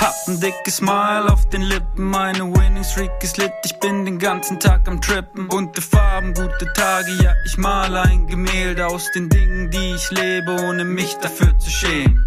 [0.00, 4.18] Hab ein dickes Smile auf den Lippen, meine Winning Streak ist lit, ich bin den
[4.18, 5.46] ganzen Tag am Trippen.
[5.46, 10.56] Bunte Farben, gute Tage, ja, ich male ein Gemälde aus den Dingen, die ich lebe,
[10.62, 12.26] ohne mich dafür zu schämen.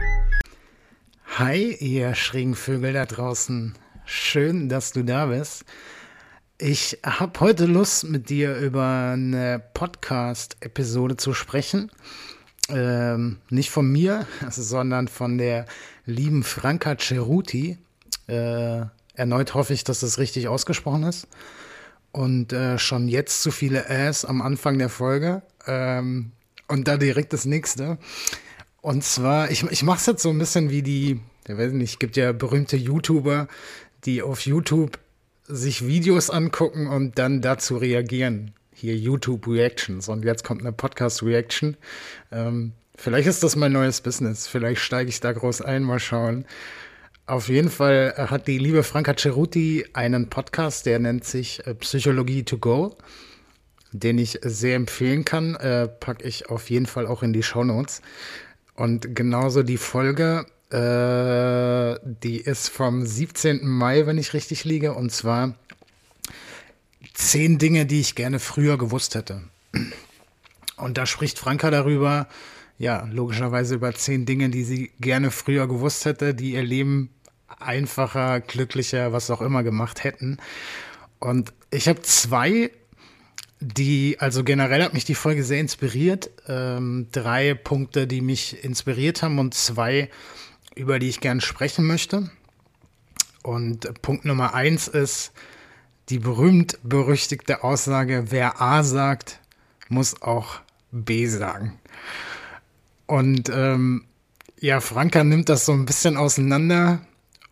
[1.40, 3.74] Hi, ihr schrägen Vögel da draußen.
[4.06, 5.66] Schön, dass du da bist.
[6.60, 11.90] Ich habe heute Lust, mit dir über eine Podcast-Episode zu sprechen.
[12.70, 15.66] Ähm, nicht von mir, sondern von der
[16.06, 17.78] lieben Franka Ceruti.
[18.28, 18.82] Äh,
[19.16, 21.28] erneut hoffe ich, dass das richtig ausgesprochen ist.
[22.12, 25.42] Und äh, schon jetzt zu viele Ass am Anfang der Folge.
[25.66, 26.32] Ähm,
[26.68, 27.98] und da direkt das nächste.
[28.82, 32.00] Und zwar, ich, ich mache es jetzt so ein bisschen wie die, ich weiß nicht,
[32.00, 33.48] gibt ja berühmte YouTuber,
[34.06, 35.00] die auf YouTube
[35.48, 38.54] sich Videos angucken und dann dazu reagieren.
[38.84, 41.78] Hier YouTube Reactions und jetzt kommt eine Podcast Reaction.
[42.34, 44.46] Ähm, vielleicht ist das mein neues Business.
[44.46, 46.44] Vielleicht steige ich da groß ein, mal schauen.
[47.26, 52.44] Auf jeden Fall hat die liebe Franka Ceruti einen Podcast, der nennt sich äh, Psychologie
[52.44, 52.98] to Go,
[53.94, 55.56] den ich sehr empfehlen kann.
[55.56, 58.02] Äh, packe ich auf jeden Fall auch in die Show Notes.
[58.76, 63.66] Und genauso die Folge, äh, die ist vom 17.
[63.66, 65.56] Mai, wenn ich richtig liege, und zwar
[67.14, 69.44] zehn Dinge, die ich gerne früher gewusst hätte.
[70.78, 72.28] Und da spricht Franka darüber,
[72.78, 77.10] ja, logischerweise über zehn Dinge, die sie gerne früher gewusst hätte, die ihr Leben
[77.60, 80.38] einfacher, glücklicher, was auch immer gemacht hätten.
[81.20, 82.72] Und ich habe zwei
[83.64, 86.30] die, also generell hat mich die Folge sehr inspiriert.
[86.48, 90.10] Ähm, drei Punkte, die mich inspiriert haben und zwei,
[90.76, 92.30] über die ich gern sprechen möchte.
[93.42, 95.32] Und Punkt Nummer eins ist
[96.10, 99.40] die berühmt-berüchtigte Aussage, wer A sagt,
[99.90, 101.80] muss auch B sagen.
[103.06, 104.06] Und ähm,
[104.60, 107.02] ja, Franka nimmt das so ein bisschen auseinander.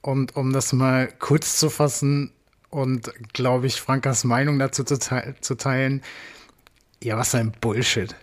[0.01, 2.31] Und um das mal kurz zu fassen,
[2.71, 6.01] und, glaube ich, Frankas Meinung dazu zu, te zu, teilen.
[7.03, 8.15] Ja, was ein Bullshit.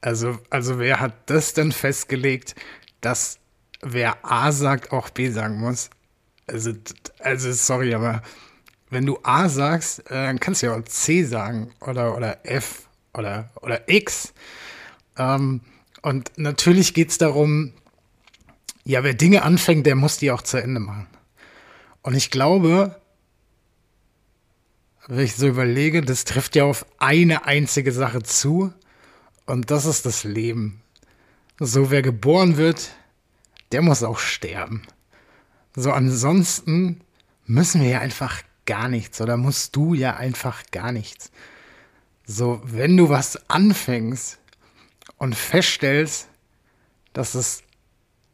[0.00, 2.56] Also, also wer hat das denn festgelegt,
[3.00, 3.38] dass
[3.80, 5.88] wer A sagt, auch B sagen muss?
[6.48, 6.72] Also,
[7.20, 8.22] also sorry, aber
[8.92, 12.88] wenn du A sagst, äh, dann kannst du ja auch C sagen oder, oder F
[13.14, 14.34] oder, oder X.
[15.16, 15.62] Ähm,
[16.02, 17.72] und natürlich geht es darum,
[18.84, 21.06] ja, wer Dinge anfängt, der muss die auch zu Ende machen.
[22.02, 23.00] Und ich glaube,
[25.06, 28.74] wenn ich so überlege, das trifft ja auf eine einzige Sache zu
[29.46, 30.82] und das ist das Leben.
[31.58, 32.90] So, wer geboren wird,
[33.70, 34.82] der muss auch sterben.
[35.74, 37.00] So, ansonsten
[37.46, 41.30] müssen wir ja einfach gar nichts oder musst du ja einfach gar nichts.
[42.26, 44.38] So, wenn du was anfängst
[45.18, 46.28] und feststellst,
[47.12, 47.62] dass es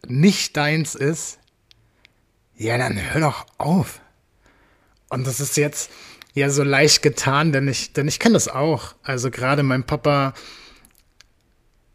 [0.07, 1.39] nicht deins ist,
[2.55, 4.01] ja, dann hör doch auf.
[5.09, 5.91] Und das ist jetzt,
[6.39, 8.95] ja so leicht getan, denn ich, denn ich kenne das auch.
[9.03, 10.35] Also gerade mein Papa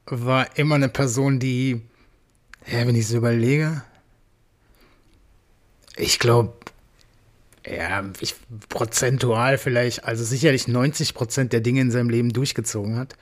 [0.06, 1.82] war immer eine Person, die,
[2.68, 3.84] ja, wenn ich so überlege,
[5.96, 6.54] ich glaube,
[7.66, 8.35] ja, ich,
[8.69, 13.16] prozentual vielleicht, also sicherlich 90 Prozent der Dinge in seinem Leben durchgezogen hat.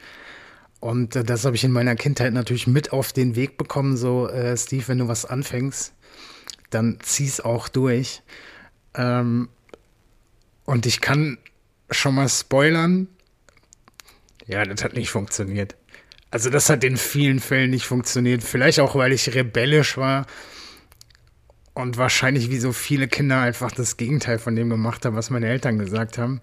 [0.80, 4.28] Und äh, das habe ich in meiner Kindheit natürlich mit auf den Weg bekommen, so,
[4.28, 5.94] äh, Steve, wenn du was anfängst,
[6.72, 8.24] dann zieh's auch durch.
[8.96, 9.50] Ähm,
[10.66, 11.38] und ich kann
[11.92, 13.08] schon mal spoilern.
[14.48, 15.76] Ja, das hat nicht funktioniert.
[16.32, 18.42] Also das hat in vielen Fällen nicht funktioniert.
[18.42, 20.26] Vielleicht auch, weil ich rebellisch war
[21.74, 25.48] und wahrscheinlich wie so viele Kinder einfach das Gegenteil von dem gemacht haben, was meine
[25.48, 26.42] Eltern gesagt haben.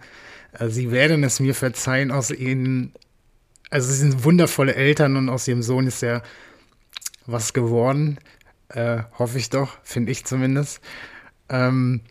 [0.52, 2.92] Also sie werden es mir verzeihen, aus ihnen,
[3.70, 6.22] also sie sind wundervolle Eltern und aus ihrem Sohn ist ja
[7.26, 8.18] was geworden.
[8.68, 10.80] Äh, hoffe ich doch, finde ich zumindest.
[11.48, 12.02] Ähm,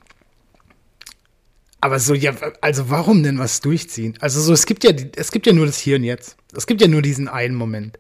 [1.81, 4.15] Aber so, ja, also warum denn was durchziehen?
[4.19, 6.37] Also so, es gibt ja, es gibt ja nur das Hier und Jetzt.
[6.55, 7.99] Es gibt ja nur diesen einen Moment.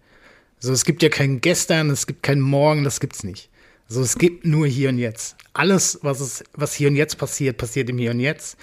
[0.59, 3.49] So, es gibt ja kein Gestern, es gibt kein Morgen, das gibt's nicht.
[3.87, 5.35] So, es gibt nur Hier und Jetzt.
[5.53, 8.57] Alles, was, es, was hier und jetzt passiert, passiert im Hier und Jetzt.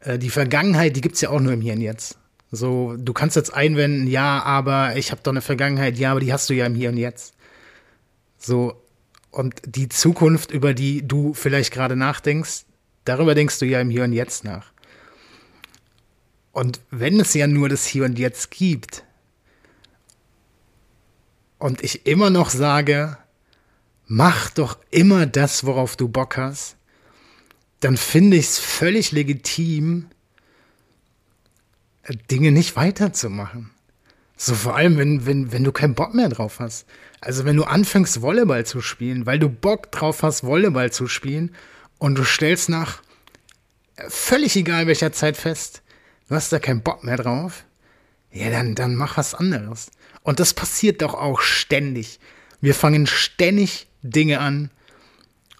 [0.00, 2.18] Äh, die Vergangenheit, die gibt's ja auch nur im Hier und Jetzt.
[2.50, 6.32] So, du kannst jetzt einwenden, ja, aber ich habe doch eine Vergangenheit, ja, aber die
[6.32, 7.34] hast du ja im Hier und Jetzt.
[8.38, 8.82] So,
[9.30, 12.64] und die Zukunft, über die du vielleicht gerade nachdenkst,
[13.04, 14.72] darüber denkst du ja im Hier und Jetzt nach.
[16.52, 19.04] Und wenn es ja nur das Hier und Jetzt gibt,
[21.58, 23.18] und ich immer noch sage,
[24.06, 26.76] mach doch immer das, worauf du Bock hast,
[27.80, 30.06] dann finde ich es völlig legitim,
[32.30, 33.70] Dinge nicht weiterzumachen.
[34.36, 36.86] So vor allem, wenn, wenn, wenn du keinen Bock mehr drauf hast.
[37.20, 41.54] Also wenn du anfängst, Volleyball zu spielen, weil du Bock drauf hast, Volleyball zu spielen
[41.98, 43.02] und du stellst nach
[44.08, 45.82] völlig egal welcher Zeit fest,
[46.28, 47.64] du hast da keinen Bock mehr drauf,
[48.30, 49.90] ja, dann, dann mach was anderes.
[50.22, 52.20] Und das passiert doch auch ständig.
[52.60, 54.70] Wir fangen ständig Dinge an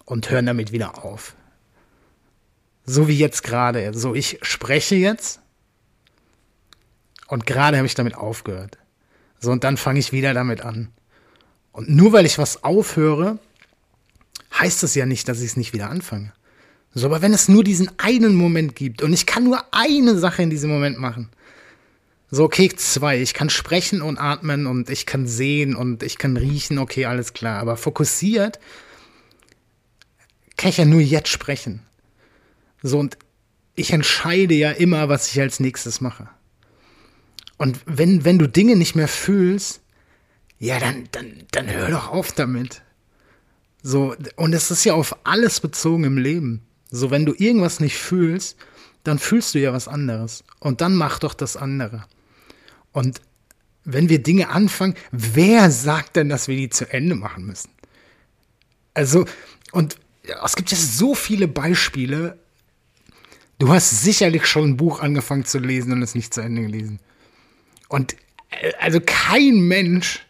[0.05, 1.35] und hören damit wieder auf.
[2.85, 3.93] So wie jetzt gerade.
[3.93, 5.41] So, ich spreche jetzt
[7.27, 8.77] und gerade habe ich damit aufgehört.
[9.39, 10.89] So, und dann fange ich wieder damit an.
[11.71, 13.37] Und nur weil ich was aufhöre,
[14.57, 16.33] heißt das ja nicht, dass ich es nicht wieder anfange.
[16.93, 20.41] So, aber wenn es nur diesen einen Moment gibt und ich kann nur eine Sache
[20.41, 21.29] in diesem Moment machen,
[22.29, 23.21] so, okay, zwei.
[23.21, 27.33] Ich kann sprechen und atmen und ich kann sehen und ich kann riechen, okay, alles
[27.33, 27.59] klar.
[27.59, 28.59] Aber fokussiert
[30.57, 31.81] kann ich ja nur jetzt sprechen.
[32.81, 33.17] So, und
[33.75, 36.27] ich entscheide ja immer, was ich als nächstes mache.
[37.57, 39.81] Und wenn, wenn du Dinge nicht mehr fühlst,
[40.59, 42.81] ja, dann, dann, dann hör doch auf damit.
[43.83, 46.63] So, und es ist ja auf alles bezogen im Leben.
[46.89, 48.57] So, wenn du irgendwas nicht fühlst,
[49.03, 50.43] dann fühlst du ja was anderes.
[50.59, 52.05] Und dann mach doch das andere.
[52.97, 53.21] Und
[53.83, 57.69] wenn wir Dinge anfangen, wer sagt denn, dass wir die zu Ende machen müssen?
[58.95, 59.25] Also,
[59.71, 59.97] und
[60.43, 62.39] es gibt ja so viele Beispiele.
[63.59, 66.99] Du hast sicherlich schon ein Buch angefangen zu lesen und es nicht zu Ende gelesen.
[67.87, 68.15] Und
[68.49, 70.25] äh, also kein Mensch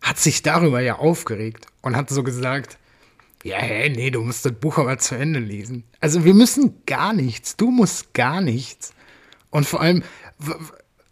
[0.00, 2.78] hat sich darüber ja aufgeregt und hat so gesagt,
[3.44, 5.84] ja, hey, nee, du musst das Buch aber zu Ende lesen.
[6.00, 7.56] Also wir müssen gar nichts.
[7.56, 8.92] Du musst gar nichts.
[9.50, 10.02] Und vor allem,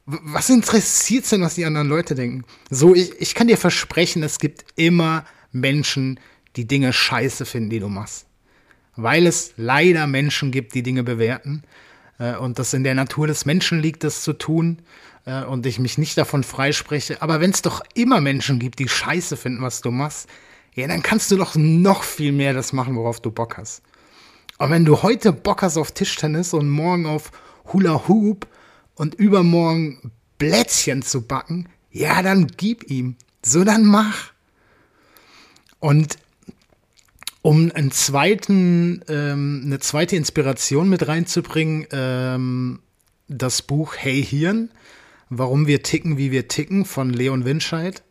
[0.07, 2.45] was interessiert denn, was die anderen Leute denken?
[2.71, 6.21] So, ich, ich kann dir versprechen, es gibt immer Menschen,
[6.57, 8.27] die Dinge scheiße finden, die du machst.
[8.97, 11.63] Weil es leider Menschen gibt, die Dinge bewerten.
[12.19, 14.83] Äh, und das in der Natur des Menschen liegt, das zu tun.
[15.25, 17.23] Äh, und ich mich nicht davon freispreche.
[17.23, 20.29] Aber wenn es doch immer Menschen gibt, die scheiße finden, was du machst,
[20.75, 23.83] ja, dann kannst du doch noch viel mehr das machen, worauf du Bock hast.
[24.59, 27.31] Und wenn du heute Bock hast auf Tischtennis und morgen auf
[27.73, 28.47] Hula Hoop
[28.95, 33.17] und übermorgen Plätzchen zu backen, ja, dann gib ihm.
[33.45, 34.33] So, dann mach.
[35.79, 36.19] Und
[37.43, 42.81] um einen zweiten, ähm, eine zweite Inspiration mit reinzubringen, ähm,
[43.29, 44.71] das Buch Hey Hirn,
[45.29, 48.03] warum wir ticken, wie wir ticken von Leon Winscheid.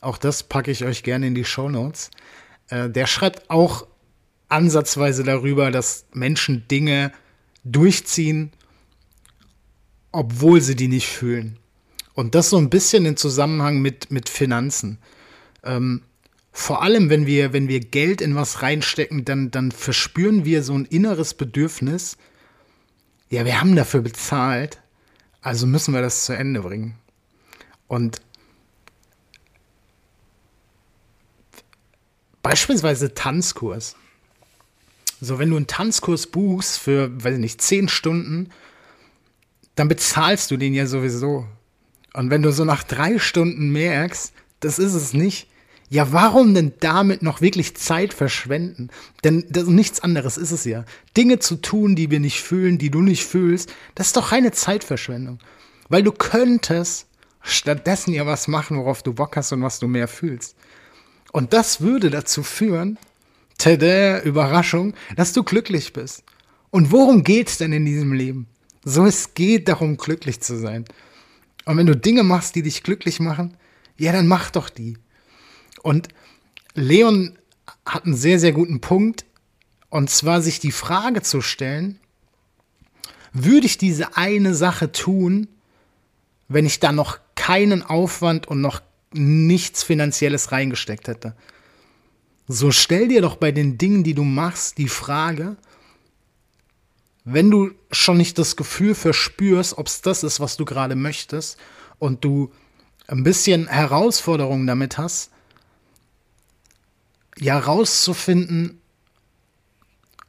[0.00, 2.10] Auch das packe ich euch gerne in die Show Notes.
[2.68, 3.86] Äh, der schreibt auch
[4.48, 7.12] ansatzweise darüber, dass Menschen Dinge
[7.64, 8.50] durchziehen,
[10.12, 11.58] obwohl sie die nicht fühlen.
[12.14, 14.98] Und das so ein bisschen in Zusammenhang mit, mit Finanzen.
[15.64, 16.02] Ähm,
[16.52, 20.74] vor allem, wenn wir, wenn wir Geld in was reinstecken, dann, dann verspüren wir so
[20.74, 22.18] ein inneres Bedürfnis.
[23.30, 24.82] Ja, wir haben dafür bezahlt,
[25.40, 26.94] also müssen wir das zu Ende bringen.
[27.88, 28.20] Und
[32.42, 33.96] beispielsweise Tanzkurs.
[35.22, 38.50] So, wenn du einen Tanzkurs buchst für, weiß ich nicht, zehn Stunden,
[39.74, 41.46] dann bezahlst du den ja sowieso.
[42.14, 45.48] Und wenn du so nach drei Stunden merkst, das ist es nicht,
[45.88, 48.88] ja, warum denn damit noch wirklich Zeit verschwenden?
[49.24, 50.86] Denn das, nichts anderes ist es ja.
[51.18, 54.52] Dinge zu tun, die wir nicht fühlen, die du nicht fühlst, das ist doch keine
[54.52, 55.38] Zeitverschwendung.
[55.90, 57.08] Weil du könntest
[57.42, 60.56] stattdessen ja was machen, worauf du Bock hast und was du mehr fühlst.
[61.30, 62.96] Und das würde dazu führen,
[63.58, 66.24] tada, Überraschung, dass du glücklich bist.
[66.70, 68.46] Und worum geht's denn in diesem Leben?
[68.84, 70.84] So, es geht darum, glücklich zu sein.
[71.64, 73.56] Und wenn du Dinge machst, die dich glücklich machen,
[73.96, 74.98] ja, dann mach doch die.
[75.82, 76.08] Und
[76.74, 77.38] Leon
[77.86, 79.24] hat einen sehr, sehr guten Punkt.
[79.88, 82.00] Und zwar sich die Frage zu stellen,
[83.32, 85.48] würde ich diese eine Sache tun,
[86.48, 91.34] wenn ich da noch keinen Aufwand und noch nichts Finanzielles reingesteckt hätte?
[92.48, 95.56] So stell dir doch bei den Dingen, die du machst, die Frage,
[97.24, 101.58] wenn du schon nicht das Gefühl verspürst, ob es das ist, was du gerade möchtest,
[101.98, 102.52] und du
[103.06, 105.30] ein bisschen Herausforderungen damit hast,
[107.38, 108.80] ja rauszufinden,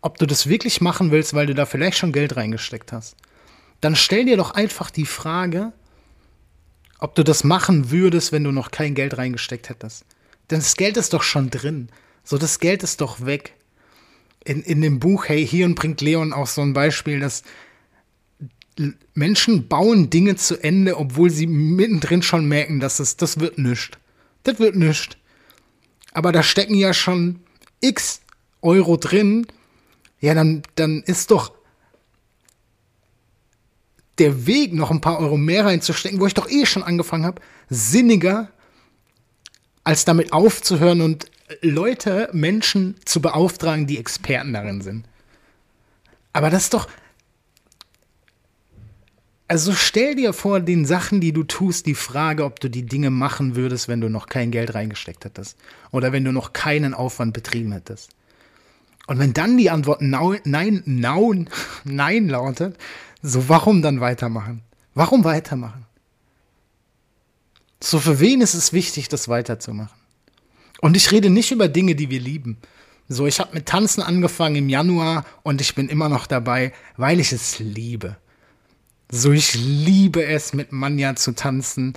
[0.01, 3.15] ob du das wirklich machen willst, weil du da vielleicht schon Geld reingesteckt hast,
[3.81, 5.73] dann stell dir doch einfach die Frage,
[6.99, 10.05] ob du das machen würdest, wenn du noch kein Geld reingesteckt hättest.
[10.51, 11.89] Denn das Geld ist doch schon drin.
[12.23, 13.55] So, das Geld ist doch weg.
[14.45, 17.43] In, in dem Buch Hey Hirn bringt Leon auch so ein Beispiel, dass
[19.13, 23.97] Menschen bauen Dinge zu Ende, obwohl sie mittendrin schon merken, dass es, das wird nichts.
[24.43, 25.15] Das wird nichts.
[26.11, 27.39] Aber da stecken ja schon
[27.81, 28.21] x
[28.61, 29.45] Euro drin.
[30.19, 31.53] Ja, dann, dann ist doch
[34.19, 37.41] der Weg, noch ein paar Euro mehr reinzustecken, wo ich doch eh schon angefangen habe,
[37.69, 38.49] sinniger,
[39.83, 41.25] als damit aufzuhören und
[41.61, 45.05] Leute, Menschen zu beauftragen, die Experten darin sind.
[46.31, 46.87] Aber das ist doch.
[49.47, 53.11] Also stell dir vor den Sachen, die du tust, die Frage, ob du die Dinge
[53.11, 55.57] machen würdest, wenn du noch kein Geld reingesteckt hättest.
[55.91, 58.09] Oder wenn du noch keinen Aufwand betrieben hättest.
[59.05, 61.49] Und wenn dann die Antwort nein, nein, nein,
[61.83, 62.77] nein lautet,
[63.21, 64.61] so warum dann weitermachen?
[64.95, 65.85] Warum weitermachen?
[67.79, 70.02] So für wen ist es wichtig, das weiterzumachen?
[70.83, 72.57] Und ich rede nicht über Dinge, die wir lieben.
[73.07, 77.21] So, ich habe mit Tanzen angefangen im Januar und ich bin immer noch dabei, weil
[77.21, 78.17] ich es liebe.
[79.09, 81.93] So, ich liebe es, mit Manja zu tanzen.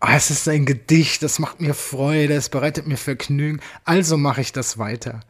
[0.00, 3.60] Oh, es ist ein Gedicht, das macht mir Freude, es bereitet mir Vergnügen.
[3.84, 5.20] Also mache ich das weiter.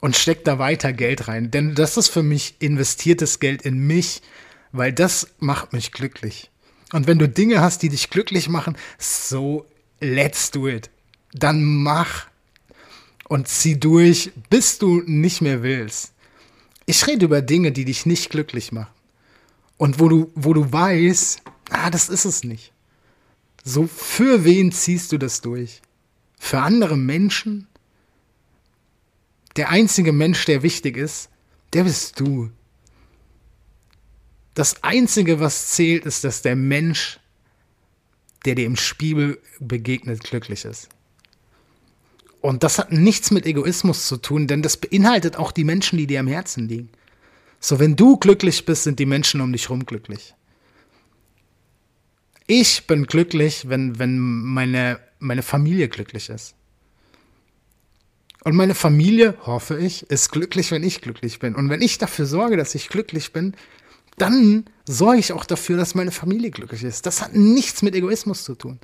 [0.00, 1.50] Und steck da weiter Geld rein.
[1.50, 4.20] Denn das ist für mich investiertes Geld in mich,
[4.72, 6.50] weil das macht mich glücklich.
[6.92, 9.64] Und wenn du Dinge hast, die dich glücklich machen, so
[9.98, 10.90] let's do it
[11.34, 12.26] dann mach
[13.28, 16.12] und zieh durch, bis du nicht mehr willst.
[16.86, 18.92] Ich rede über Dinge, die dich nicht glücklich machen.
[19.76, 22.72] Und wo du, wo du weißt, ah, das ist es nicht.
[23.64, 25.82] So, für wen ziehst du das durch?
[26.38, 27.66] Für andere Menschen?
[29.56, 31.30] Der einzige Mensch, der wichtig ist,
[31.72, 32.50] der bist du.
[34.54, 37.18] Das Einzige, was zählt, ist, dass der Mensch,
[38.44, 40.88] der dir im Spiegel begegnet, glücklich ist.
[42.44, 46.06] Und das hat nichts mit Egoismus zu tun, denn das beinhaltet auch die Menschen, die
[46.06, 46.90] dir am Herzen liegen.
[47.58, 50.34] So, wenn du glücklich bist, sind die Menschen um dich herum glücklich.
[52.46, 56.54] Ich bin glücklich, wenn, wenn meine, meine Familie glücklich ist.
[58.44, 61.54] Und meine Familie, hoffe ich, ist glücklich, wenn ich glücklich bin.
[61.54, 63.54] Und wenn ich dafür sorge, dass ich glücklich bin,
[64.18, 67.06] dann sorge ich auch dafür, dass meine Familie glücklich ist.
[67.06, 68.80] Das hat nichts mit Egoismus zu tun.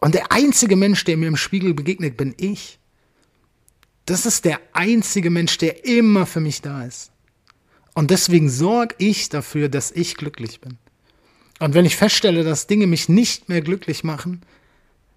[0.00, 2.78] Und der einzige Mensch, der mir im Spiegel begegnet, bin ich.
[4.04, 7.10] Das ist der einzige Mensch, der immer für mich da ist.
[7.94, 10.78] Und deswegen sorge ich dafür, dass ich glücklich bin.
[11.58, 14.42] Und wenn ich feststelle, dass Dinge mich nicht mehr glücklich machen,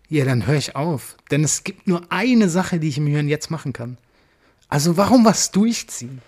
[0.08, 1.18] ja, dann höre ich auf.
[1.30, 3.98] Denn es gibt nur eine Sache, die ich im Hier und Jetzt machen kann.
[4.70, 6.22] Also warum was durchziehen?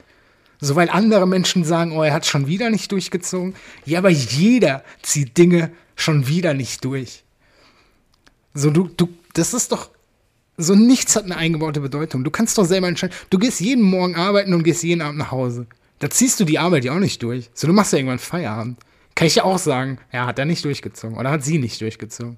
[0.60, 3.55] So, weil andere Menschen sagen, oh, er hat schon wieder nicht durchgezogen.
[3.86, 7.24] Ja, aber jeder zieht Dinge schon wieder nicht durch.
[8.53, 9.89] So, du, du, das ist doch,
[10.58, 12.24] so nichts hat eine eingebaute Bedeutung.
[12.24, 13.15] Du kannst doch selber entscheiden.
[13.29, 15.67] Du gehst jeden Morgen arbeiten und gehst jeden Abend nach Hause.
[16.00, 17.50] Da ziehst du die Arbeit ja auch nicht durch.
[17.53, 18.79] So, du machst ja irgendwann Feierabend.
[19.15, 22.38] Kann ich ja auch sagen, ja, hat er nicht durchgezogen oder hat sie nicht durchgezogen.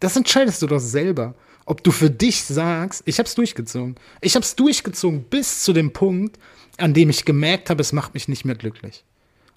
[0.00, 1.34] Das entscheidest du doch selber.
[1.66, 3.96] Ob du für dich sagst, ich hab's durchgezogen.
[4.20, 6.38] Ich hab's durchgezogen bis zu dem Punkt,
[6.78, 9.04] an dem ich gemerkt habe, es macht mich nicht mehr glücklich.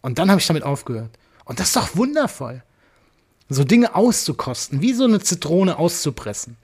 [0.02, 1.12] Und dann habe ich damit aufgehört.
[1.46, 2.62] Und das ist doch wundervoll
[3.50, 6.58] so Dinge auszukosten, wie so eine Zitrone auszupressen.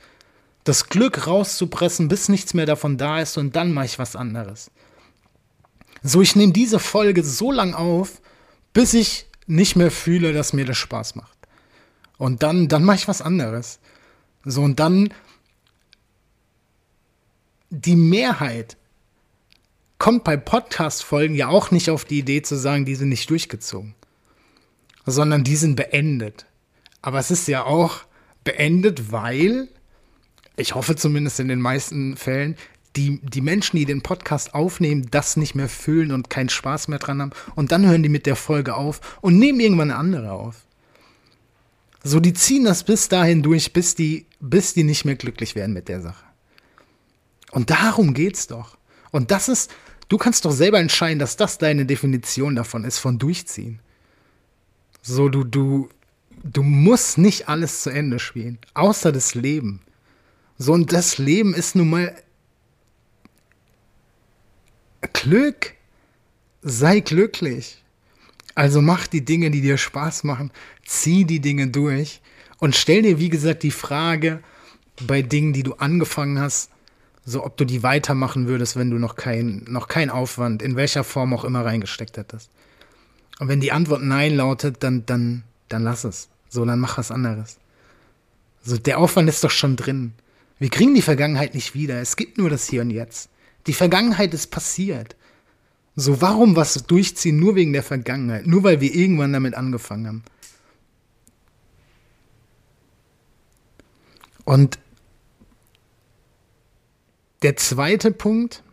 [0.63, 4.71] Das Glück rauszupressen, bis nichts mehr davon da ist und dann mache ich was anderes.
[6.03, 8.21] So, ich nehme diese Folge so lang auf,
[8.73, 11.37] bis ich nicht mehr fühle, dass mir das Spaß macht.
[12.17, 13.79] Und dann, dann mache ich was anderes.
[14.45, 15.13] So, und dann
[17.69, 18.77] die Mehrheit
[19.97, 23.95] kommt bei Podcast-Folgen ja auch nicht auf die Idee zu sagen, die sind nicht durchgezogen,
[25.05, 26.45] sondern die sind beendet.
[27.01, 28.01] Aber es ist ja auch
[28.43, 29.69] beendet, weil,
[30.57, 32.55] ich hoffe zumindest in den meisten Fällen,
[32.95, 36.99] die, die Menschen, die den Podcast aufnehmen, das nicht mehr fühlen und keinen Spaß mehr
[36.99, 37.31] dran haben.
[37.55, 40.65] Und dann hören die mit der Folge auf und nehmen irgendwann eine andere auf.
[42.03, 45.73] So, die ziehen das bis dahin durch, bis die, bis die nicht mehr glücklich werden
[45.73, 46.23] mit der Sache.
[47.51, 48.77] Und darum geht's doch.
[49.11, 49.71] Und das ist,
[50.07, 53.79] du kannst doch selber entscheiden, dass das deine Definition davon ist, von durchziehen.
[55.01, 55.89] So, du, du,
[56.43, 59.81] du musst nicht alles zu Ende spielen, außer das Leben.
[60.57, 62.15] So, und das Leben ist nun mal
[65.13, 65.73] Glück.
[66.61, 67.83] sei glücklich.
[68.55, 70.51] Also mach die Dinge, die dir Spaß machen,
[70.85, 72.21] zieh die Dinge durch
[72.57, 74.41] und stell dir, wie gesagt, die Frage
[75.01, 76.69] bei Dingen, die du angefangen hast,
[77.23, 81.05] so ob du die weitermachen würdest, wenn du noch kein, noch kein Aufwand in welcher
[81.05, 82.49] Form auch immer reingesteckt hättest.
[83.39, 86.29] Und wenn die Antwort Nein lautet, dann, dann, dann lass es.
[86.49, 87.57] So, dann mach was anderes.
[88.63, 90.13] So, der Aufwand ist doch schon drin.
[90.57, 92.01] Wir kriegen die Vergangenheit nicht wieder.
[92.01, 93.29] Es gibt nur das Hier und Jetzt.
[93.67, 95.15] Die Vergangenheit ist passiert.
[95.95, 98.47] So, warum was durchziehen nur wegen der Vergangenheit?
[98.47, 100.23] Nur weil wir irgendwann damit angefangen haben.
[104.45, 104.79] Und
[107.43, 108.63] der zweite Punkt,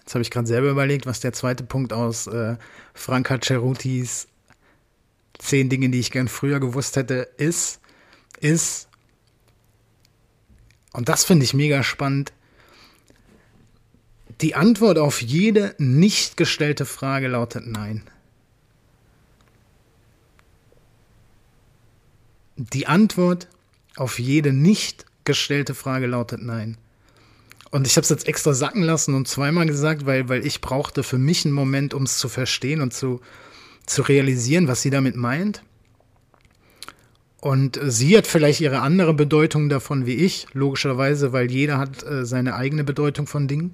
[0.00, 2.56] jetzt habe ich gerade selber überlegt, was der zweite Punkt aus äh,
[2.94, 4.28] Franka Cerutis
[5.38, 7.80] zehn Dinge, die ich gern früher gewusst hätte, ist,
[8.40, 8.88] ist,
[10.92, 12.32] und das finde ich mega spannend,
[14.40, 18.02] die Antwort auf jede nicht gestellte Frage lautet Nein.
[22.56, 23.48] Die Antwort
[23.96, 26.76] auf jede nicht gestellte Frage lautet Nein.
[27.70, 31.02] Und ich habe es jetzt extra sacken lassen und zweimal gesagt, weil, weil ich brauchte
[31.02, 33.20] für mich einen Moment, um es zu verstehen und zu,
[33.88, 35.62] zu realisieren, was sie damit meint.
[37.40, 42.24] Und sie hat vielleicht ihre andere Bedeutung davon wie ich, logischerweise, weil jeder hat äh,
[42.24, 43.72] seine eigene Bedeutung von Dingen.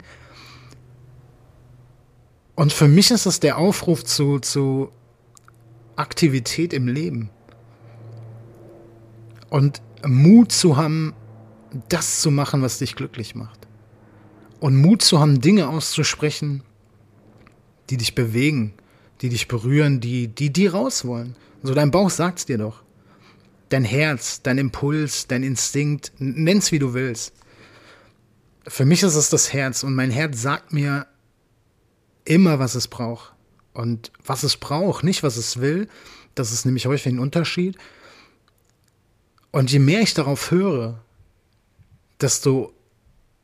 [2.55, 4.91] Und für mich ist es der Aufruf zu, zu
[5.97, 7.31] Aktivität im Leben.
[9.49, 11.15] Und Mut zu haben,
[11.89, 13.67] das zu machen, was dich glücklich macht.
[14.61, 16.63] Und Mut zu haben, Dinge auszusprechen,
[17.91, 18.75] die dich bewegen,
[19.21, 21.37] die dich berühren, die, die, die raus wollen.
[21.63, 22.83] So dein Bauch sagt's dir doch.
[23.69, 27.33] Dein Herz, dein Impuls, dein Instinkt, nenn's wie du willst.
[28.67, 31.07] Für mich ist es das Herz und mein Herz sagt mir
[32.25, 33.33] immer, was es braucht.
[33.73, 35.89] Und was es braucht, nicht was es will,
[36.35, 37.77] das ist nämlich häufig ein Unterschied.
[39.51, 41.01] Und je mehr ich darauf höre,
[42.21, 42.73] desto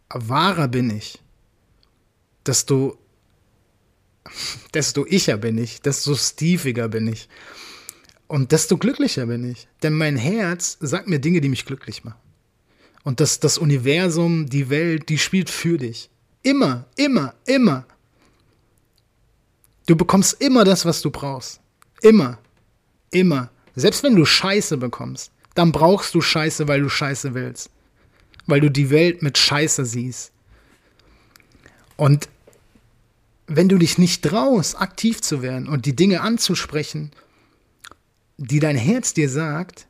[0.09, 1.21] wahrer bin ich,
[2.47, 2.99] desto
[4.75, 7.29] desto icher bin ich, desto steviger bin ich.
[8.27, 9.67] Und desto glücklicher bin ich.
[9.83, 12.21] Denn mein Herz sagt mir Dinge, die mich glücklich machen.
[13.03, 16.11] Und das, das Universum, die Welt, die spielt für dich.
[16.43, 17.87] Immer, immer, immer.
[19.87, 21.61] Du bekommst immer das, was du brauchst.
[22.03, 22.39] Immer.
[23.11, 23.51] Immer.
[23.75, 27.71] Selbst wenn du Scheiße bekommst, dann brauchst du Scheiße, weil du Scheiße willst.
[28.47, 30.33] Weil du die Welt mit Scheiße siehst.
[31.97, 32.29] Und
[33.53, 37.11] wenn du dich nicht traust, aktiv zu werden und die Dinge anzusprechen,
[38.37, 39.89] die dein Herz dir sagt,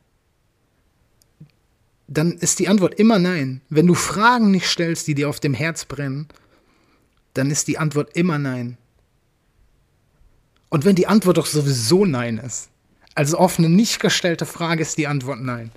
[2.07, 3.61] dann ist die Antwort immer nein.
[3.69, 6.27] Wenn du Fragen nicht stellst, die dir auf dem Herz brennen,
[7.35, 8.77] dann ist die Antwort immer nein.
[10.69, 12.69] Und wenn die Antwort doch sowieso nein ist,
[13.13, 15.71] also auf eine nicht gestellte Frage ist die Antwort nein.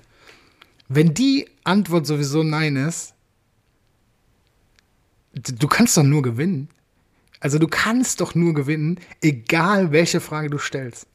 [0.87, 3.13] Wenn die Antwort sowieso nein ist,
[5.33, 6.69] du kannst doch nur gewinnen.
[7.39, 11.07] Also du kannst doch nur gewinnen, egal welche Frage du stellst.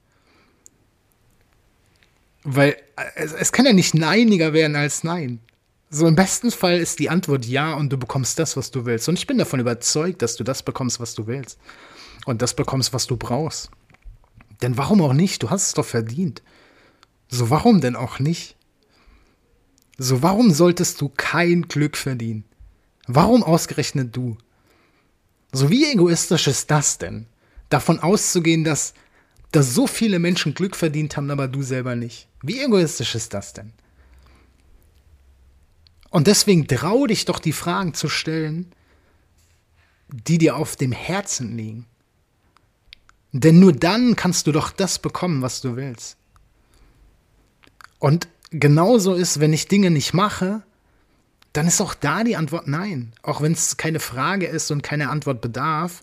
[2.42, 5.40] Weil äh, es, es kann ja nicht neiniger werden als nein.
[5.90, 9.08] So im besten Fall ist die Antwort ja und du bekommst das, was du willst.
[9.08, 11.58] Und ich bin davon überzeugt, dass du das bekommst, was du willst.
[12.26, 13.70] Und das bekommst, was du brauchst.
[14.62, 15.42] Denn warum auch nicht?
[15.42, 16.42] Du hast es doch verdient.
[17.28, 18.56] So warum denn auch nicht?
[19.98, 22.44] So warum solltest du kein Glück verdienen?
[23.06, 24.36] Warum ausgerechnet du?
[25.52, 27.26] So wie egoistisch ist das denn?
[27.68, 28.94] Davon auszugehen, dass,
[29.52, 32.28] dass so viele Menschen Glück verdient haben, aber du selber nicht.
[32.42, 33.72] Wie egoistisch ist das denn?
[36.10, 38.72] Und deswegen trau dich doch die Fragen zu stellen,
[40.08, 41.86] die dir auf dem Herzen liegen.
[43.32, 46.16] Denn nur dann kannst du doch das bekommen, was du willst.
[48.00, 50.62] Und genauso ist, wenn ich Dinge nicht mache,
[51.52, 53.12] dann ist auch da die Antwort nein.
[53.22, 56.02] Auch wenn es keine Frage ist und keine Antwort bedarf.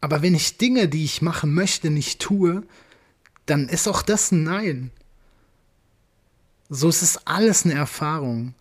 [0.00, 2.62] Aber wenn ich Dinge, die ich machen möchte, nicht tue,
[3.46, 4.90] dann ist auch das ein Nein.
[6.68, 8.54] So ist es alles eine Erfahrung.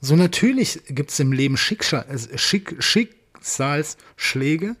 [0.00, 4.74] So natürlich gibt es im Leben äh, Schick, Schicksalsschläge.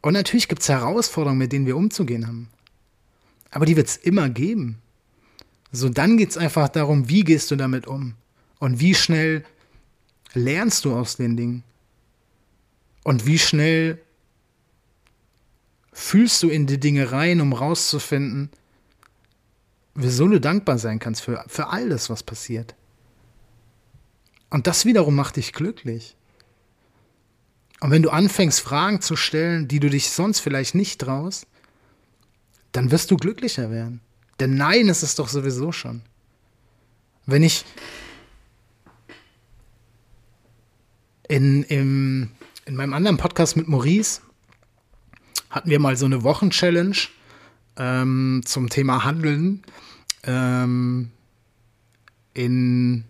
[0.00, 2.48] Und natürlich gibt es Herausforderungen, mit denen wir umzugehen haben.
[3.50, 4.78] Aber die wird es immer geben.
[5.70, 8.14] So, dann geht es einfach darum, wie gehst du damit um?
[8.58, 9.44] Und wie schnell
[10.34, 11.62] lernst du aus den Dingen?
[13.04, 14.00] Und wie schnell
[15.92, 18.50] fühlst du in die Dinge rein, um rauszufinden,
[19.94, 22.74] wieso du dankbar sein kannst für, für all das, was passiert.
[24.50, 26.16] Und das wiederum macht dich glücklich.
[27.80, 31.46] Und wenn du anfängst, Fragen zu stellen, die du dich sonst vielleicht nicht traust,
[32.72, 34.00] dann wirst du glücklicher werden.
[34.40, 36.02] Denn nein ist es doch sowieso schon.
[37.26, 37.64] Wenn ich
[41.28, 42.30] in, im,
[42.64, 44.20] in meinem anderen Podcast mit Maurice
[45.50, 47.08] hatten wir mal so eine Wochenchallenge
[47.76, 49.62] ähm, zum Thema Handeln
[50.24, 51.10] ähm,
[52.34, 53.04] in,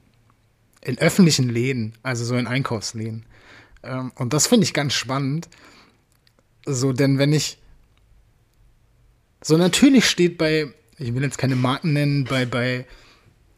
[0.82, 3.24] in öffentlichen Läden, also so in Einkaufsläden.
[3.82, 5.48] Ähm, und das finde ich ganz spannend.
[6.66, 7.58] So, denn wenn ich
[9.42, 12.86] so natürlich steht bei, ich will jetzt keine Marken nennen, bei, bei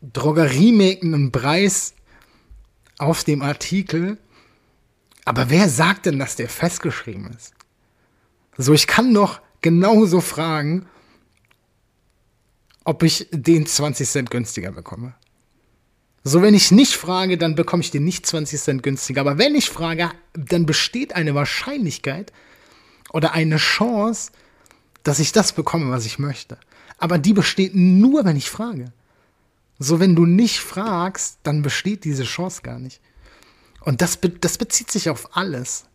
[0.02, 1.94] Drogeriemägen ein Preis
[2.98, 4.18] auf dem Artikel.
[5.24, 7.54] Aber wer sagt denn, dass der festgeschrieben ist?
[8.56, 10.86] So, ich kann doch genauso fragen,
[12.84, 15.14] ob ich den 20 Cent günstiger bekomme.
[16.22, 19.22] So, wenn ich nicht frage, dann bekomme ich den nicht 20 Cent günstiger.
[19.22, 22.32] Aber wenn ich frage, dann besteht eine Wahrscheinlichkeit
[23.12, 24.32] oder eine Chance,
[25.02, 26.58] dass ich das bekomme, was ich möchte.
[26.98, 28.92] Aber die besteht nur, wenn ich frage.
[29.78, 33.00] So, wenn du nicht fragst, dann besteht diese Chance gar nicht.
[33.80, 35.86] Und das, das bezieht sich auf alles.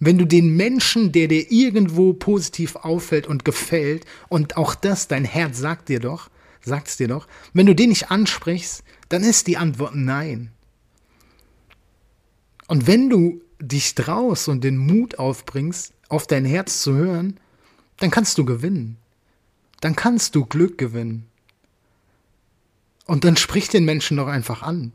[0.00, 5.24] Wenn du den Menschen, der dir irgendwo positiv auffällt und gefällt, und auch das, dein
[5.24, 6.30] Herz sagt dir doch,
[6.62, 10.50] sagt es dir doch, wenn du den nicht ansprichst, dann ist die Antwort nein.
[12.66, 17.38] Und wenn du dich traust und den Mut aufbringst, auf dein Herz zu hören,
[17.98, 18.96] dann kannst du gewinnen.
[19.80, 21.26] Dann kannst du Glück gewinnen.
[23.06, 24.92] Und dann sprich den Menschen doch einfach an.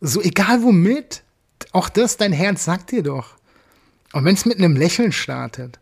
[0.00, 1.22] So egal womit,
[1.72, 3.34] auch das, dein Herz sagt dir doch.
[4.12, 5.80] Und wenn es mit einem Lächeln startet,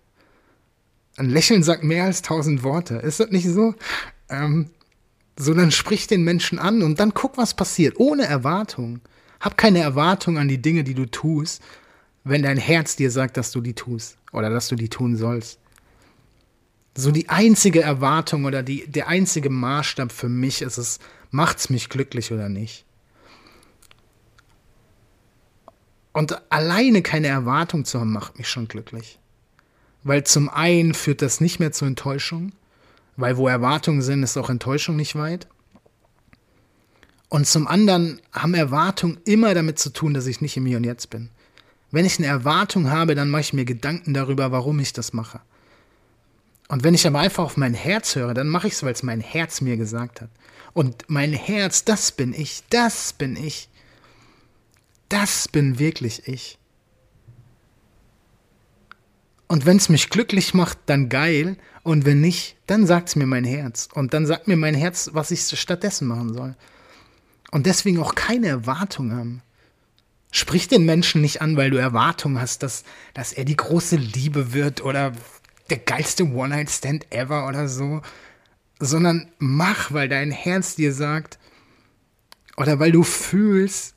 [1.17, 3.75] ein Lächeln sagt mehr als tausend Worte, ist das nicht so?
[4.31, 4.71] Ähm,
[5.39, 9.01] so, dann sprich den Menschen an und dann guck, was passiert, ohne Erwartung.
[9.41, 11.63] Hab keine Erwartung an die Dinge, die du tust,
[12.25, 15.59] wenn dein Herz dir sagt, dass du die tust oder dass du die tun sollst.
[16.95, 20.99] So die einzige Erwartung oder die, der einzige Maßstab für mich ist es,
[21.31, 22.85] macht's mich glücklich oder nicht.
[26.13, 29.19] Und alleine keine Erwartung zu haben, macht mich schon glücklich.
[30.05, 32.53] Weil zum einen führt das nicht mehr zu Enttäuschung,
[33.17, 35.47] weil wo Erwartungen sind, ist auch Enttäuschung nicht weit.
[37.29, 40.85] Und zum anderen haben Erwartungen immer damit zu tun, dass ich nicht im Hier und
[40.85, 41.31] Jetzt bin.
[41.91, 45.41] Wenn ich eine Erwartung habe, dann mache ich mir Gedanken darüber, warum ich das mache.
[46.69, 49.03] Und wenn ich aber einfach auf mein Herz höre, dann mache ich es, weil es
[49.03, 50.31] mein Herz mir gesagt hat.
[50.73, 53.69] Und mein Herz, das bin ich, das bin ich.
[55.13, 56.59] Das bin wirklich ich.
[59.47, 61.59] Und wenn es mich glücklich macht, dann geil.
[61.83, 63.91] Und wenn nicht, dann sagt es mir mein Herz.
[63.93, 66.57] Und dann sagt mir mein Herz, was ich stattdessen machen soll.
[67.51, 69.43] Und deswegen auch keine Erwartung haben.
[70.31, 74.55] Sprich den Menschen nicht an, weil du Erwartungen hast, dass, dass er die große Liebe
[74.55, 75.13] wird oder
[75.69, 78.01] der geilste One-Night-Stand ever oder so,
[78.81, 81.39] sondern mach, weil dein Herz dir sagt
[82.57, 83.95] oder weil du fühlst,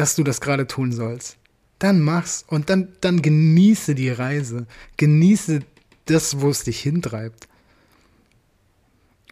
[0.00, 1.36] dass du das gerade tun sollst.
[1.78, 4.66] Dann mach's und dann, dann genieße die Reise.
[4.96, 5.60] Genieße
[6.06, 7.48] das, wo es dich hintreibt.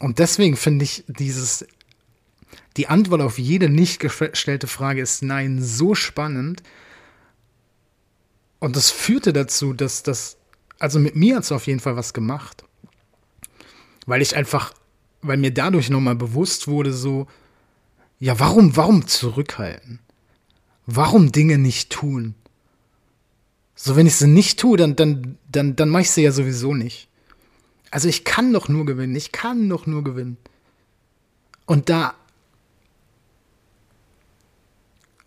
[0.01, 1.67] Und deswegen finde ich dieses,
[2.77, 6.63] die Antwort auf jede nicht gestellte Frage ist nein so spannend.
[8.61, 10.39] Und das führte dazu, dass das
[10.79, 12.65] also mit mir hat es auf jeden Fall was gemacht.
[14.07, 14.73] Weil ich einfach,
[15.23, 17.27] weil mir dadurch nochmal bewusst wurde, so,
[18.19, 20.01] ja, warum, warum zurückhalten?
[20.91, 22.35] Warum Dinge nicht tun?
[23.75, 26.73] So, wenn ich sie nicht tue, dann, dann, dann, dann mache ich sie ja sowieso
[26.75, 27.09] nicht.
[27.91, 30.39] Also ich kann doch nur gewinnen, ich kann doch nur gewinnen.
[31.67, 32.15] Und da,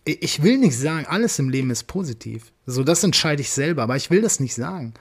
[0.04, 2.52] ich will nicht sagen, alles im Leben ist positiv.
[2.66, 4.96] So, das entscheide ich selber, aber ich will das nicht sagen.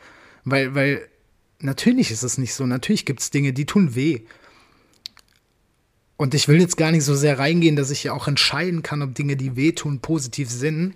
[0.45, 1.09] Weil, weil
[1.59, 2.67] natürlich ist es nicht so.
[2.67, 4.21] Natürlich gibt es Dinge, die tun weh.
[6.21, 9.01] Und ich will jetzt gar nicht so sehr reingehen, dass ich ja auch entscheiden kann,
[9.01, 10.95] ob Dinge, die wehtun, positiv sind.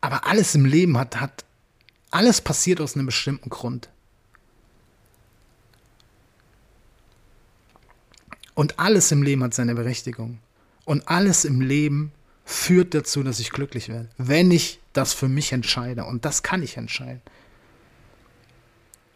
[0.00, 1.44] Aber alles im Leben hat, hat,
[2.12, 3.88] alles passiert aus einem bestimmten Grund.
[8.54, 10.38] Und alles im Leben hat seine Berechtigung.
[10.84, 12.12] Und alles im Leben
[12.44, 14.10] führt dazu, dass ich glücklich werde.
[14.16, 16.04] Wenn ich das für mich entscheide.
[16.04, 17.20] Und das kann ich entscheiden.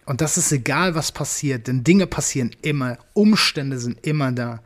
[0.07, 4.63] Und das ist egal, was passiert, denn Dinge passieren immer, Umstände sind immer da.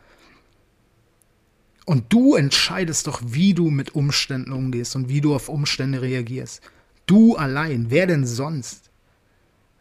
[1.87, 6.62] Und du entscheidest doch, wie du mit Umständen umgehst und wie du auf Umstände reagierst.
[7.07, 8.90] Du allein, wer denn sonst?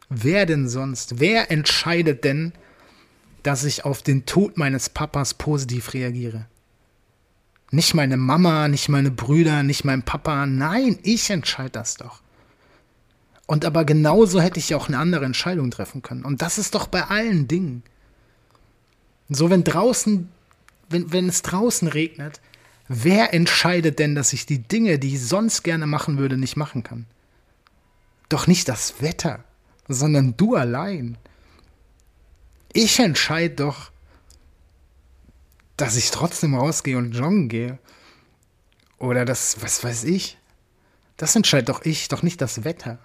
[0.10, 1.20] Wer denn sonst?
[1.20, 2.54] Wer entscheidet denn,
[3.44, 6.48] dass ich auf den Tod meines Papas positiv reagiere?
[7.70, 10.48] Nicht meine Mama, nicht meine Brüder, nicht mein Papa.
[10.48, 12.22] Nein, ich entscheide das doch.
[13.50, 16.24] Und aber genauso hätte ich ja auch eine andere Entscheidung treffen können.
[16.24, 17.82] Und das ist doch bei allen Dingen.
[19.28, 20.30] So, wenn draußen,
[20.90, 22.42] wenn, wenn es draußen regnet,
[22.90, 26.84] wer entscheidet denn, dass ich die Dinge, die ich sonst gerne machen würde, nicht machen
[26.84, 27.08] kann?
[28.30, 29.44] Doch nicht das Wetter,
[29.88, 31.18] sondern du allein.
[32.72, 33.90] Ich entscheide doch,
[35.76, 37.80] dass ich trotzdem rausgehe und joggen gehe.
[39.00, 40.38] Oder das, was weiß ich.
[41.18, 43.00] Das entscheidet doch ich, doch nicht das Wetter.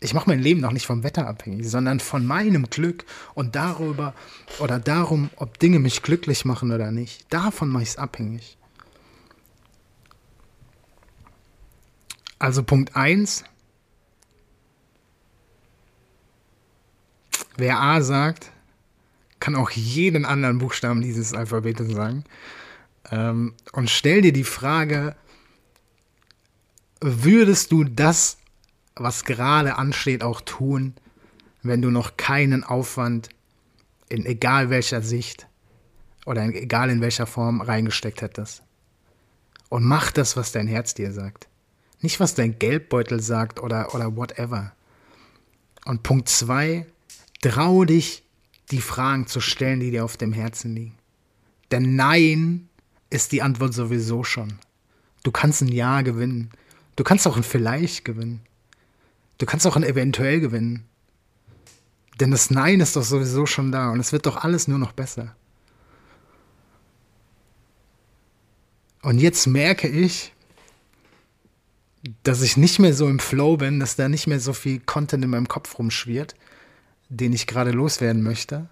[0.00, 3.04] Ich mache mein Leben doch nicht vom Wetter abhängig, sondern von meinem Glück
[3.34, 4.14] und darüber
[4.58, 7.32] oder darum, ob Dinge mich glücklich machen oder nicht.
[7.32, 8.58] Davon mache ich es abhängig.
[12.38, 13.44] Also Punkt 1.
[17.56, 18.52] Wer A sagt,
[19.40, 22.24] kann auch jeden anderen Buchstaben dieses Alphabetes sagen.
[23.10, 25.16] Ähm, und stell dir die Frage,
[27.00, 28.36] würdest du das,
[28.96, 30.94] was gerade ansteht, auch tun,
[31.62, 33.28] wenn du noch keinen Aufwand
[34.08, 35.46] in egal welcher Sicht
[36.24, 38.62] oder in, egal in welcher Form reingesteckt hättest?
[39.68, 41.48] Und mach das, was dein Herz dir sagt.
[42.00, 44.72] Nicht, was dein Geldbeutel sagt oder, oder whatever.
[45.84, 46.86] Und Punkt zwei,
[47.42, 48.24] trau dich
[48.70, 50.96] die Fragen zu stellen, die dir auf dem Herzen liegen.
[51.70, 52.68] Denn Nein
[53.10, 54.58] ist die Antwort sowieso schon.
[55.22, 56.50] Du kannst ein Ja gewinnen.
[56.94, 58.40] Du kannst auch ein Vielleicht gewinnen.
[59.38, 60.84] Du kannst auch ein Eventuell gewinnen.
[62.20, 64.92] Denn das Nein ist doch sowieso schon da und es wird doch alles nur noch
[64.92, 65.36] besser.
[69.02, 70.32] Und jetzt merke ich,
[72.22, 75.24] dass ich nicht mehr so im Flow bin, dass da nicht mehr so viel Content
[75.24, 76.34] in meinem Kopf rumschwirrt
[77.08, 78.68] den ich gerade loswerden möchte.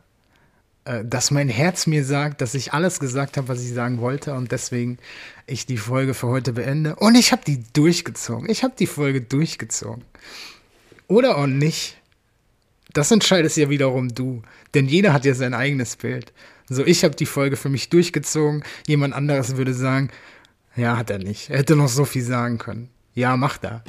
[0.85, 4.35] Äh, dass mein Herz mir sagt, dass ich alles gesagt habe, was ich sagen wollte
[4.35, 4.99] und deswegen
[5.47, 6.97] ich die Folge für heute beende.
[6.97, 8.49] Und ich habe die durchgezogen.
[8.51, 10.05] Ich habe die Folge durchgezogen.
[11.09, 11.97] Oder auch nicht.
[12.93, 14.43] Das entscheidest ja wiederum du.
[14.75, 16.33] Denn jeder hat ja sein eigenes Bild.
[16.69, 18.65] So, ich habe die Folge für mich durchgezogen.
[18.87, 20.11] Jemand anderes würde sagen,
[20.77, 21.51] ja, hat er nicht.
[21.51, 22.89] Er hätte noch so viel sagen können.
[23.15, 23.85] Ja, macht er.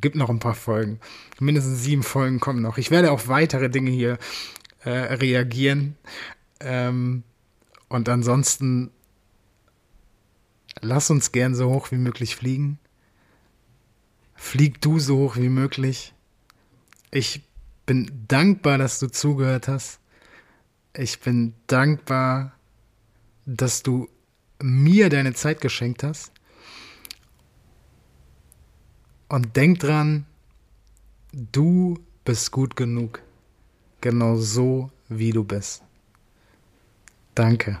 [0.00, 1.00] Gibt noch ein paar Folgen.
[1.40, 2.78] Mindestens sieben Folgen kommen noch.
[2.78, 4.18] Ich werde auf weitere Dinge hier
[4.84, 5.96] äh, reagieren.
[6.60, 7.22] Ähm,
[7.88, 8.90] und ansonsten
[10.80, 12.78] lass uns gern so hoch wie möglich fliegen.
[14.34, 16.14] Flieg du so hoch wie möglich.
[17.14, 17.42] Ich
[17.86, 20.00] bin dankbar, dass du zugehört hast.
[20.96, 22.54] Ich bin dankbar,
[23.46, 24.08] dass du
[24.60, 26.32] mir deine Zeit geschenkt hast.
[29.28, 30.26] Und denk dran,
[31.32, 33.22] du bist gut genug.
[34.00, 35.84] Genau so, wie du bist.
[37.36, 37.80] Danke.